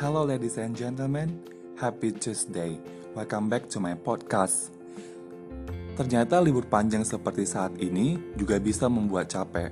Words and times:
Hello 0.00 0.24
ladies 0.24 0.56
and 0.56 0.72
gentlemen, 0.72 1.44
happy 1.76 2.08
Tuesday. 2.08 2.80
Welcome 3.12 3.52
back 3.52 3.68
to 3.68 3.84
my 3.84 3.92
podcast. 3.92 4.72
Ternyata 5.92 6.40
libur 6.40 6.64
panjang 6.64 7.04
seperti 7.04 7.44
saat 7.44 7.76
ini 7.76 8.16
juga 8.32 8.56
bisa 8.56 8.88
membuat 8.88 9.28
capek. 9.28 9.68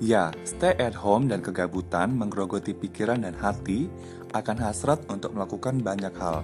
Ya, 0.00 0.32
stay 0.40 0.72
at 0.80 0.96
home 0.96 1.28
dan 1.28 1.44
kegabutan 1.44 2.16
menggerogoti 2.16 2.72
pikiran 2.72 3.28
dan 3.28 3.36
hati 3.36 3.92
akan 4.32 4.56
hasrat 4.56 5.04
untuk 5.12 5.36
melakukan 5.36 5.84
banyak 5.84 6.16
hal, 6.16 6.40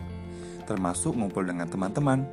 termasuk 0.68 1.16
ngumpul 1.16 1.48
dengan 1.48 1.72
teman-teman. 1.72 2.28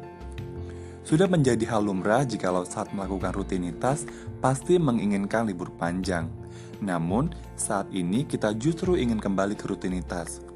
Sudah 1.07 1.31
menjadi 1.31 1.71
hal 1.71 1.87
lumrah 1.87 2.27
jikalau 2.27 2.67
saat 2.67 2.91
melakukan 2.91 3.31
rutinitas 3.31 4.03
pasti 4.43 4.75
menginginkan 4.75 5.47
libur 5.47 5.71
panjang. 5.71 6.27
Namun, 6.83 7.31
saat 7.55 7.87
ini 7.95 8.27
kita 8.27 8.51
justru 8.59 8.99
ingin 8.99 9.23
kembali 9.23 9.55
ke 9.55 9.63
rutinitas. 9.63 10.48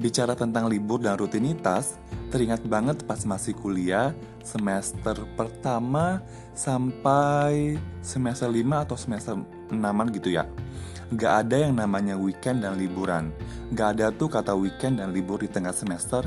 Bicara 0.00 0.32
tentang 0.32 0.68
libur 0.72 1.00
dan 1.00 1.20
rutinitas, 1.20 2.00
teringat 2.32 2.64
banget 2.64 3.04
pas 3.04 3.20
masih 3.28 3.52
kuliah 3.52 4.16
semester 4.40 5.14
pertama 5.36 6.24
sampai 6.56 7.76
semester 8.00 8.48
5 8.48 8.84
atau 8.88 8.96
semester 8.96 9.34
6 9.68 10.16
gitu 10.16 10.32
ya. 10.32 10.48
Gak 11.12 11.46
ada 11.46 11.68
yang 11.68 11.76
namanya 11.76 12.16
weekend 12.16 12.64
dan 12.64 12.80
liburan. 12.80 13.36
Gak 13.76 14.00
ada 14.00 14.08
tuh 14.08 14.32
kata 14.32 14.56
weekend 14.56 14.96
dan 15.04 15.12
libur 15.12 15.44
di 15.44 15.48
tengah 15.52 15.76
semester. 15.76 16.24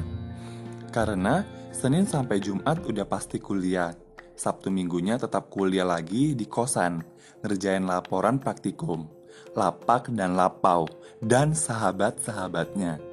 Karena 0.94 1.42
Senin 1.76 2.08
sampai 2.08 2.40
Jumat 2.40 2.88
udah 2.88 3.04
pasti 3.04 3.36
kuliah. 3.36 3.92
Sabtu 4.32 4.72
minggunya 4.72 5.20
tetap 5.20 5.52
kuliah 5.52 5.84
lagi 5.84 6.32
di 6.32 6.48
kosan, 6.48 7.04
ngerjain 7.44 7.84
laporan 7.84 8.40
praktikum, 8.40 9.04
lapak 9.52 10.08
dan 10.16 10.40
lapau, 10.40 10.88
dan 11.20 11.52
sahabat-sahabatnya. 11.52 13.04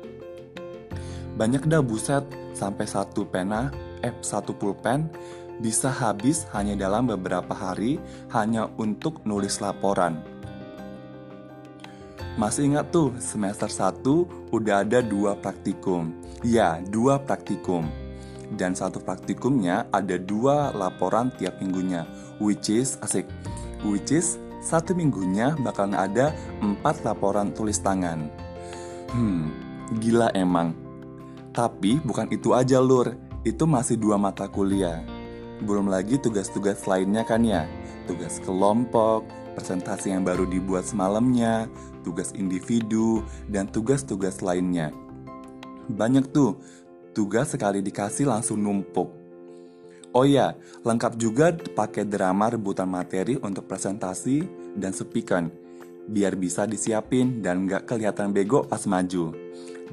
Banyak 1.33 1.65
dah 1.69 1.81
buset, 1.81 2.25
sampai 2.53 2.85
satu 2.85 3.25
pena, 3.25 3.73
eh 4.05 4.13
satu 4.21 4.53
pulpen, 4.53 5.09
bisa 5.63 5.89
habis 5.89 6.45
hanya 6.53 6.77
dalam 6.77 7.09
beberapa 7.09 7.55
hari 7.55 7.97
hanya 8.35 8.69
untuk 8.77 9.25
nulis 9.25 9.63
laporan. 9.63 10.21
Masih 12.37 12.73
ingat 12.73 12.89
tuh, 12.93 13.13
semester 13.21 13.69
1 13.69 14.53
udah 14.53 14.85
ada 14.85 15.05
dua 15.05 15.37
praktikum. 15.37 16.17
Ya, 16.41 16.81
dua 16.81 17.21
praktikum 17.21 18.03
dan 18.57 18.77
satu 18.77 19.01
praktikumnya 19.01 19.89
ada 19.93 20.21
dua 20.21 20.73
laporan 20.77 21.33
tiap 21.41 21.61
minggunya, 21.61 22.05
which 22.37 22.69
is 22.69 23.01
asik, 23.01 23.25
which 23.85 24.13
is 24.13 24.37
satu 24.63 24.95
minggunya 24.95 25.57
bakalan 25.61 25.97
ada 25.97 26.31
empat 26.61 27.03
laporan 27.03 27.51
tulis 27.53 27.81
tangan. 27.81 28.29
Hmm, 29.13 29.53
gila 29.99 30.33
emang. 30.37 30.82
Tapi 31.53 32.01
bukan 32.01 32.33
itu 32.33 32.57
aja 32.57 32.81
lur, 32.81 33.13
itu 33.45 33.69
masih 33.69 34.01
dua 34.01 34.17
mata 34.17 34.49
kuliah. 34.49 35.05
Belum 35.63 35.87
lagi 35.87 36.17
tugas-tugas 36.17 36.89
lainnya 36.89 37.23
kan 37.23 37.45
ya, 37.45 37.69
tugas 38.09 38.41
kelompok, 38.41 39.29
presentasi 39.55 40.17
yang 40.17 40.25
baru 40.25 40.49
dibuat 40.49 40.89
semalamnya, 40.89 41.69
tugas 42.03 42.33
individu, 42.33 43.23
dan 43.53 43.69
tugas-tugas 43.69 44.41
lainnya. 44.41 44.91
Banyak 45.93 46.33
tuh 46.33 46.57
Tugas 47.13 47.53
sekali 47.53 47.85
dikasih 47.85 48.25
langsung 48.25 48.57
numpuk. 48.57 49.13
Oh 50.17 50.25
ya, 50.25 50.57
lengkap 50.81 51.13
juga 51.21 51.53
pakai 51.53 52.09
drama 52.09 52.49
rebutan 52.49 52.89
materi 52.89 53.37
untuk 53.37 53.69
presentasi 53.69 54.49
dan 54.81 54.97
sepikan, 54.97 55.53
biar 56.09 56.35
bisa 56.35 56.67
disiapin 56.67 57.43
dan 57.43 57.67
nggak 57.67 57.87
kelihatan 57.87 58.35
bego 58.35 58.67
pas 58.67 58.83
maju. 58.87 59.35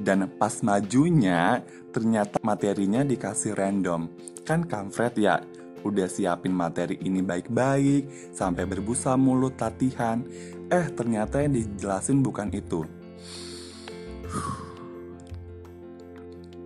Dan 0.00 0.24
pas 0.40 0.64
majunya, 0.64 1.60
ternyata 1.92 2.40
materinya 2.40 3.04
dikasih 3.04 3.52
random. 3.52 4.08
Kan 4.48 4.64
kampret 4.64 5.20
ya, 5.20 5.44
udah 5.84 6.08
siapin 6.08 6.56
materi 6.56 6.96
ini 7.04 7.20
baik-baik, 7.20 8.32
sampai 8.32 8.64
berbusa 8.64 9.14
mulut 9.20 9.60
latihan. 9.60 10.24
Eh, 10.72 10.88
ternyata 10.96 11.44
yang 11.44 11.52
dijelasin 11.52 12.24
bukan 12.24 12.48
itu. 12.56 12.80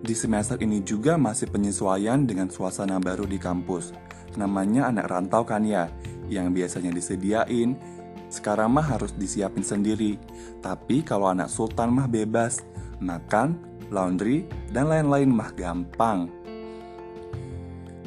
Di 0.05 0.13
semester 0.13 0.61
ini 0.61 0.85
juga 0.85 1.17
masih 1.17 1.49
penyesuaian 1.49 2.29
dengan 2.29 2.45
suasana 2.47 3.01
baru 3.01 3.25
di 3.25 3.41
kampus. 3.41 3.89
Namanya 4.37 4.93
anak 4.93 5.09
rantau 5.09 5.41
kan 5.41 5.65
ya, 5.65 5.89
yang 6.29 6.53
biasanya 6.53 6.93
disediain, 6.93 7.73
sekarang 8.35 8.75
mah 8.75 8.83
harus 8.83 9.15
disiapin 9.15 9.63
sendiri. 9.63 10.19
Tapi 10.59 10.99
kalau 11.07 11.31
anak 11.31 11.47
sultan 11.47 11.95
mah 11.95 12.11
bebas, 12.11 12.59
makan, 12.99 13.55
laundry, 13.87 14.43
dan 14.75 14.91
lain-lain 14.91 15.31
mah 15.31 15.55
gampang. 15.55 16.27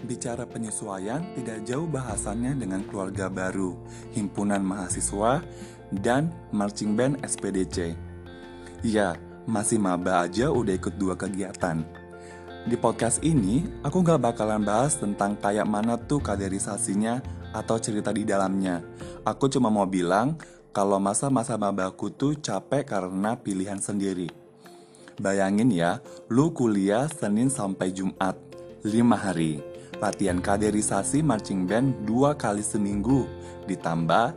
Bicara 0.04 0.44
penyesuaian, 0.48 1.24
tidak 1.36 1.64
jauh 1.68 1.88
bahasannya 1.88 2.56
dengan 2.56 2.84
keluarga 2.88 3.28
baru, 3.28 3.76
himpunan 4.12 4.60
mahasiswa, 4.60 5.44
dan 6.04 6.32
marching 6.52 6.96
band 6.96 7.20
SPDC. 7.24 7.96
Ya, 8.84 9.16
masih 9.48 9.80
maba 9.80 10.28
aja 10.28 10.52
udah 10.52 10.76
ikut 10.76 10.96
dua 11.00 11.16
kegiatan. 11.16 11.84
Di 12.68 12.76
podcast 12.76 13.24
ini, 13.24 13.64
aku 13.80 14.04
gak 14.04 14.20
bakalan 14.20 14.60
bahas 14.60 15.00
tentang 15.00 15.40
kayak 15.40 15.64
mana 15.64 15.96
tuh 15.96 16.20
kaderisasinya 16.20 17.24
atau 17.52 17.76
cerita 17.80 18.12
di 18.12 18.26
dalamnya. 18.26 18.82
Aku 19.24 19.48
cuma 19.50 19.68
mau 19.68 19.86
bilang 19.86 20.36
kalau 20.72 21.00
masa-masa 21.00 21.56
mabaku 21.56 22.12
tuh 22.12 22.36
capek 22.38 22.86
karena 22.86 23.34
pilihan 23.38 23.80
sendiri. 23.80 24.30
Bayangin 25.18 25.74
ya, 25.74 25.98
lu 26.30 26.54
kuliah 26.54 27.10
Senin 27.10 27.50
sampai 27.50 27.90
Jumat, 27.90 28.38
5 28.86 28.92
hari. 29.18 29.58
Latihan 29.98 30.38
kaderisasi 30.38 31.26
marching 31.26 31.66
band 31.66 32.06
dua 32.06 32.38
kali 32.38 32.62
seminggu, 32.62 33.26
ditambah 33.66 34.30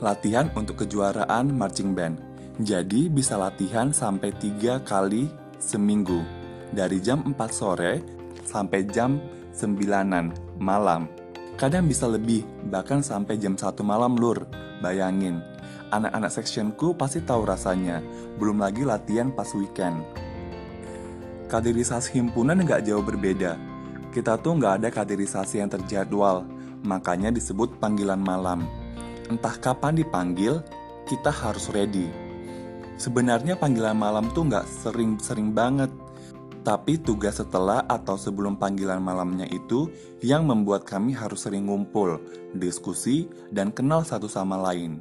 latihan 0.00 0.50
untuk 0.56 0.82
kejuaraan 0.82 1.54
marching 1.54 1.92
band 1.94 2.30
jadi 2.60 3.08
bisa 3.08 3.40
latihan 3.40 3.88
sampai 3.88 4.36
tiga 4.36 4.84
kali 4.84 5.32
seminggu 5.56 6.20
dari 6.76 7.00
jam 7.00 7.24
4 7.24 7.32
sore 7.48 8.04
sampai 8.44 8.84
jam 8.84 9.16
9 9.56 10.60
malam. 10.60 11.19
Kadang 11.60 11.92
bisa 11.92 12.08
lebih, 12.08 12.40
bahkan 12.72 13.04
sampai 13.04 13.36
jam 13.36 13.52
1 13.52 13.84
malam 13.84 14.16
lur. 14.16 14.48
Bayangin, 14.80 15.44
anak-anak 15.92 16.32
sectionku 16.32 16.96
pasti 16.96 17.20
tahu 17.20 17.44
rasanya, 17.44 18.00
belum 18.40 18.64
lagi 18.64 18.80
latihan 18.80 19.28
pas 19.28 19.52
weekend. 19.52 20.00
Kaderisasi 21.52 22.16
himpunan 22.16 22.64
nggak 22.64 22.88
jauh 22.88 23.04
berbeda. 23.04 23.60
Kita 24.08 24.40
tuh 24.40 24.56
nggak 24.56 24.80
ada 24.80 24.88
kaderisasi 24.88 25.60
yang 25.60 25.68
terjadwal, 25.68 26.48
makanya 26.80 27.28
disebut 27.28 27.76
panggilan 27.76 28.24
malam. 28.24 28.64
Entah 29.28 29.52
kapan 29.60 30.00
dipanggil, 30.00 30.64
kita 31.04 31.28
harus 31.28 31.68
ready. 31.76 32.08
Sebenarnya 32.96 33.60
panggilan 33.60 34.00
malam 34.00 34.32
tuh 34.32 34.48
nggak 34.48 34.64
sering-sering 34.64 35.52
banget, 35.52 35.92
tapi 36.60 37.00
tugas 37.00 37.40
setelah 37.40 37.84
atau 37.88 38.20
sebelum 38.20 38.60
panggilan 38.60 39.00
malamnya 39.00 39.48
itu 39.48 39.88
yang 40.20 40.44
membuat 40.44 40.84
kami 40.84 41.16
harus 41.16 41.48
sering 41.48 41.68
ngumpul, 41.68 42.20
diskusi, 42.52 43.28
dan 43.48 43.72
kenal 43.72 44.04
satu 44.04 44.28
sama 44.28 44.60
lain. 44.60 45.00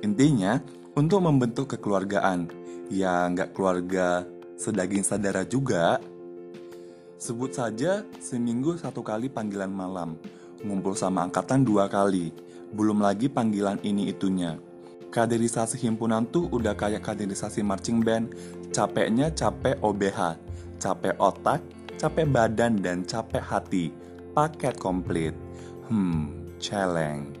Intinya, 0.00 0.56
untuk 0.96 1.20
membentuk 1.20 1.76
kekeluargaan, 1.76 2.48
ya 2.88 3.28
nggak 3.28 3.52
keluarga 3.52 4.24
sedaging 4.56 5.04
saudara 5.04 5.44
juga. 5.44 6.00
Sebut 7.20 7.52
saja 7.52 8.00
seminggu 8.16 8.80
satu 8.80 9.04
kali 9.04 9.28
panggilan 9.28 9.68
malam, 9.68 10.16
ngumpul 10.64 10.96
sama 10.96 11.28
angkatan 11.28 11.60
dua 11.60 11.92
kali, 11.92 12.32
belum 12.72 13.04
lagi 13.04 13.28
panggilan 13.28 13.76
ini 13.84 14.08
itunya 14.08 14.56
kaderisasi 15.10 15.74
himpunan 15.82 16.22
tuh 16.30 16.46
udah 16.54 16.72
kayak 16.78 17.02
kaderisasi 17.02 17.66
marching 17.66 18.00
band. 18.00 18.32
Capeknya 18.70 19.34
capek 19.34 19.74
OBH, 19.82 20.38
capek 20.80 21.14
otak, 21.20 21.60
capek 22.00 22.26
badan, 22.32 22.80
dan 22.80 23.04
capek 23.04 23.44
hati. 23.44 23.92
Paket 24.32 24.80
komplit. 24.80 25.36
Hmm, 25.92 26.48
celeng. 26.56 27.36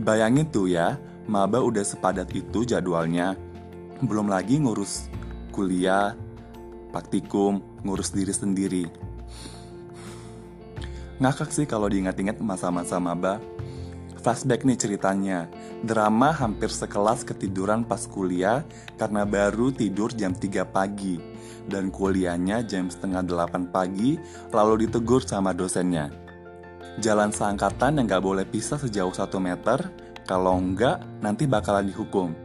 Bayangin 0.00 0.48
tuh 0.48 0.72
ya, 0.72 0.96
maba 1.28 1.60
udah 1.60 1.84
sepadat 1.84 2.32
itu 2.32 2.64
jadwalnya. 2.64 3.36
Belum 4.00 4.32
lagi 4.32 4.56
ngurus 4.56 5.12
kuliah, 5.52 6.16
praktikum, 6.88 7.60
ngurus 7.84 8.16
diri 8.16 8.32
sendiri. 8.32 8.84
Ngakak 11.20 11.52
sih 11.52 11.68
kalau 11.68 11.92
diingat-ingat 11.92 12.40
masa-masa 12.40 12.96
maba. 12.96 13.36
Flashback 14.20 14.68
nih 14.68 14.76
ceritanya. 14.76 15.48
Drama 15.80 16.30
hampir 16.36 16.68
sekelas 16.68 17.24
ketiduran 17.24 17.88
pas 17.88 18.04
kuliah 18.04 18.62
karena 19.00 19.24
baru 19.24 19.72
tidur 19.72 20.12
jam 20.12 20.36
3 20.36 20.68
pagi. 20.68 21.16
Dan 21.64 21.88
kuliahnya 21.88 22.62
jam 22.68 22.92
setengah 22.92 23.24
8 23.24 23.72
pagi 23.72 24.20
lalu 24.52 24.86
ditegur 24.86 25.24
sama 25.24 25.56
dosennya. 25.56 26.12
Jalan 27.00 27.32
seangkatan 27.32 27.96
yang 27.96 28.06
gak 28.06 28.24
boleh 28.24 28.44
pisah 28.44 28.76
sejauh 28.76 29.14
1 29.14 29.40
meter, 29.40 29.78
kalau 30.28 30.60
enggak 30.60 31.00
nanti 31.24 31.48
bakalan 31.48 31.88
dihukum. 31.88 32.36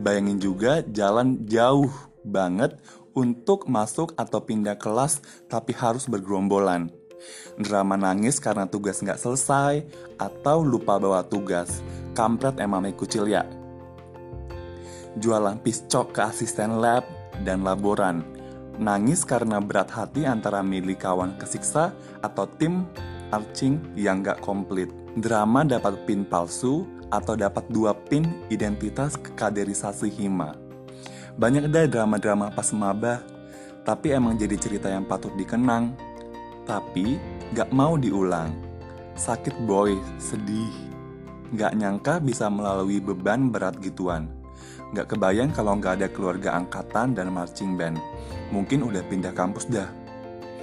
Bayangin 0.00 0.40
juga 0.40 0.80
jalan 0.86 1.44
jauh 1.44 1.90
banget 2.24 2.78
untuk 3.12 3.66
masuk 3.66 4.14
atau 4.14 4.38
pindah 4.42 4.78
kelas 4.78 5.20
tapi 5.50 5.74
harus 5.74 6.06
bergerombolan. 6.06 6.97
Drama 7.58 7.98
nangis 7.98 8.38
karena 8.38 8.68
tugas 8.70 9.02
nggak 9.02 9.18
selesai 9.18 9.82
atau 10.18 10.62
lupa 10.62 10.96
bawa 10.98 11.26
tugas. 11.26 11.82
Kampret 12.14 12.58
emang 12.62 12.86
kucil 12.94 13.30
ya. 13.30 13.46
Jualan 15.18 15.58
piscok 15.58 16.14
ke 16.14 16.20
asisten 16.22 16.78
lab 16.78 17.02
dan 17.42 17.66
laboran. 17.66 18.22
Nangis 18.78 19.26
karena 19.26 19.58
berat 19.58 19.90
hati 19.90 20.22
antara 20.22 20.62
milik 20.62 21.02
kawan 21.02 21.34
kesiksa 21.34 21.90
atau 22.22 22.46
tim 22.46 22.86
arching 23.34 23.82
yang 23.98 24.22
gak 24.22 24.38
komplit. 24.38 24.86
Drama 25.18 25.66
dapat 25.66 26.06
pin 26.06 26.22
palsu 26.22 26.86
atau 27.10 27.34
dapat 27.34 27.66
dua 27.72 27.96
pin 27.96 28.22
identitas 28.52 29.18
kekaderisasi 29.18 30.06
hima. 30.14 30.54
Banyak 31.38 31.70
deh 31.70 31.86
drama-drama 31.90 32.50
pas 32.54 32.70
maba, 32.74 33.22
tapi 33.82 34.14
emang 34.14 34.38
jadi 34.38 34.54
cerita 34.58 34.90
yang 34.90 35.06
patut 35.06 35.34
dikenang. 35.34 35.94
Tapi 36.68 37.16
gak 37.56 37.72
mau 37.72 37.96
diulang. 37.96 38.52
Sakit 39.16 39.64
boy, 39.64 39.96
sedih. 40.20 40.68
Gak 41.56 41.72
nyangka 41.80 42.20
bisa 42.20 42.52
melalui 42.52 43.00
beban 43.00 43.48
berat 43.48 43.80
gituan. 43.80 44.28
Gak 44.92 45.16
kebayang 45.16 45.48
kalau 45.56 45.80
nggak 45.80 46.00
ada 46.00 46.08
keluarga 46.12 46.60
angkatan 46.60 47.16
dan 47.16 47.32
marching 47.32 47.80
band. 47.80 47.96
Mungkin 48.52 48.84
udah 48.84 49.00
pindah 49.08 49.32
kampus 49.32 49.64
dah. 49.72 49.88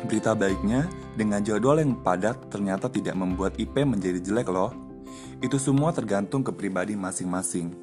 Berita 0.06 0.38
baiknya, 0.38 0.86
dengan 1.18 1.42
jadwal 1.42 1.82
yang 1.82 1.98
padat 2.06 2.54
ternyata 2.54 2.86
tidak 2.86 3.18
membuat 3.18 3.58
IP 3.58 3.82
menjadi 3.82 4.22
jelek 4.22 4.54
loh. 4.54 4.70
Itu 5.42 5.58
semua 5.58 5.90
tergantung 5.90 6.46
ke 6.46 6.54
pribadi 6.54 6.94
masing-masing. 6.94 7.74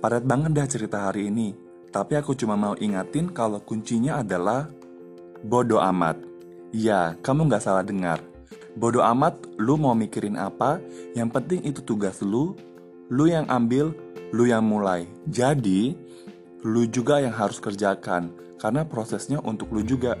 Padat 0.00 0.24
banget 0.24 0.56
dah 0.56 0.64
cerita 0.64 1.04
hari 1.04 1.28
ini, 1.28 1.52
tapi 1.92 2.16
aku 2.16 2.32
cuma 2.32 2.56
mau 2.56 2.72
ingatin 2.80 3.28
kalau 3.28 3.60
kuncinya 3.60 4.24
adalah 4.24 4.72
bodo 5.44 5.76
amat. 5.76 6.29
Ya, 6.70 7.18
kamu 7.26 7.50
nggak 7.50 7.66
salah 7.66 7.82
dengar. 7.82 8.22
Bodo 8.78 9.02
amat, 9.02 9.42
lu 9.58 9.74
mau 9.74 9.90
mikirin 9.90 10.38
apa, 10.38 10.78
yang 11.18 11.26
penting 11.26 11.66
itu 11.66 11.82
tugas 11.82 12.22
lu, 12.22 12.54
lu 13.10 13.26
yang 13.26 13.42
ambil, 13.50 13.90
lu 14.30 14.46
yang 14.46 14.62
mulai. 14.62 15.10
Jadi, 15.26 15.98
lu 16.62 16.86
juga 16.86 17.18
yang 17.18 17.34
harus 17.34 17.58
kerjakan, 17.58 18.30
karena 18.62 18.86
prosesnya 18.86 19.42
untuk 19.42 19.74
lu 19.74 19.82
juga. 19.82 20.14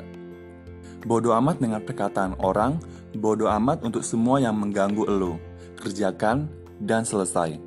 Bodoh 1.06 1.38
amat 1.38 1.62
dengan 1.62 1.86
perkataan 1.86 2.34
orang, 2.42 2.82
bodoh 3.14 3.46
amat 3.46 3.86
untuk 3.86 4.02
semua 4.02 4.42
yang 4.42 4.58
mengganggu 4.58 5.06
lu. 5.06 5.38
Kerjakan 5.78 6.50
dan 6.82 7.06
selesai. 7.06 7.62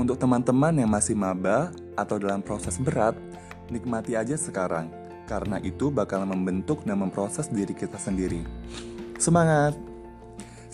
Untuk 0.00 0.16
teman-teman 0.16 0.72
yang 0.80 0.88
masih 0.88 1.12
maba 1.12 1.70
atau 1.94 2.16
dalam 2.16 2.40
proses 2.40 2.80
berat, 2.80 3.14
nikmati 3.68 4.16
aja 4.16 4.34
sekarang, 4.34 4.88
karena 5.24 5.60
itu 5.60 5.88
bakal 5.88 6.24
membentuk 6.28 6.84
dan 6.84 7.00
memproses 7.00 7.48
diri 7.48 7.72
kita 7.72 7.96
sendiri. 7.96 8.44
Semangat! 9.16 9.76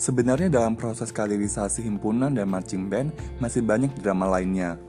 Sebenarnya 0.01 0.49
dalam 0.49 0.73
proses 0.73 1.13
kaderisasi 1.13 1.85
himpunan 1.85 2.33
dan 2.33 2.49
marching 2.49 2.89
band 2.89 3.13
masih 3.37 3.61
banyak 3.61 3.93
drama 4.01 4.25
lainnya. 4.25 4.81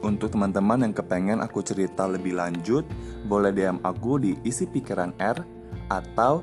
Untuk 0.00 0.32
teman-teman 0.32 0.80
yang 0.86 0.94
kepengen 0.94 1.42
aku 1.42 1.60
cerita 1.60 2.08
lebih 2.08 2.38
lanjut, 2.38 2.86
boleh 3.28 3.52
DM 3.52 3.82
aku 3.84 4.16
di 4.16 4.32
isi 4.46 4.64
pikiran 4.64 5.12
R 5.18 5.44
atau 5.90 6.40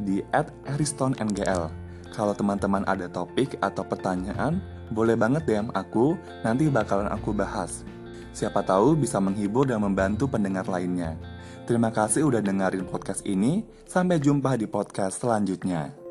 di 0.00 0.24
@aristonngl. 0.66 1.62
Kalau 2.10 2.32
teman-teman 2.32 2.82
ada 2.88 3.06
topik 3.06 3.60
atau 3.60 3.84
pertanyaan, 3.84 4.58
boleh 4.90 5.12
banget 5.12 5.44
DM 5.44 5.68
aku, 5.76 6.16
nanti 6.40 6.72
bakalan 6.72 7.12
aku 7.12 7.36
bahas. 7.36 7.84
Siapa 8.32 8.64
tahu 8.64 8.96
bisa 8.96 9.20
menghibur 9.20 9.68
dan 9.68 9.84
membantu 9.84 10.24
pendengar 10.26 10.64
lainnya. 10.64 11.20
Terima 11.66 11.90
kasih 11.90 12.22
udah 12.30 12.38
dengerin 12.38 12.86
podcast 12.86 13.26
ini. 13.26 13.66
Sampai 13.90 14.22
jumpa 14.22 14.54
di 14.54 14.70
podcast 14.70 15.18
selanjutnya. 15.18 16.05